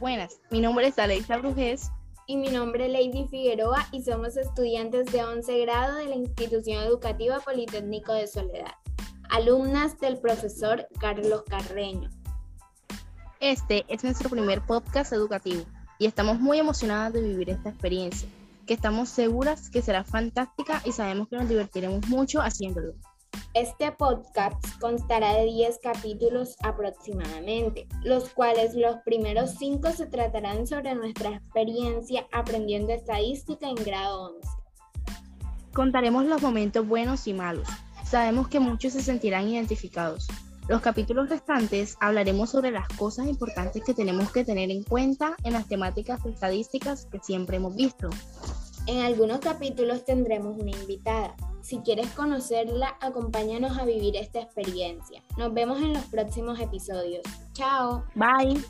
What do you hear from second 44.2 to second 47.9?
que tener en cuenta en las temáticas estadísticas que siempre hemos